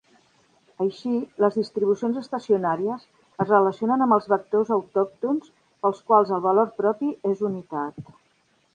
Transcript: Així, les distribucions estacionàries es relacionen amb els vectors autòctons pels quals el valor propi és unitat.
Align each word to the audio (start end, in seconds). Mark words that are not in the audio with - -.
Així, 0.85 1.11
les 1.43 1.57
distribucions 1.59 2.17
estacionàries 2.21 3.05
es 3.45 3.51
relacionen 3.53 4.07
amb 4.07 4.19
els 4.19 4.27
vectors 4.35 4.75
autòctons 4.79 5.55
pels 5.85 6.05
quals 6.11 6.37
el 6.39 6.47
valor 6.51 6.77
propi 6.85 7.17
és 7.37 7.49
unitat. 7.55 8.15